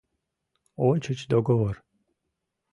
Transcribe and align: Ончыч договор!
Ончыч 0.87 1.19
договор! 1.31 1.75